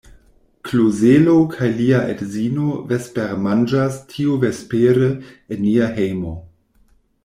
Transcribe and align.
Klozelo 0.69 1.35
kaj 1.51 1.67
lia 1.81 1.99
edzino 2.15 2.71
vespermanĝas 2.93 4.03
tiuvespere 4.15 5.15
en 5.21 5.67
nia 5.71 5.97
hejmo. 6.01 6.39